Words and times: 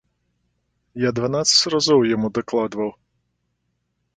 Я 1.03 1.09
дванаццаць 1.17 1.69
разоў 1.73 1.99
яму 2.15 2.27
дакладваў! 2.41 2.89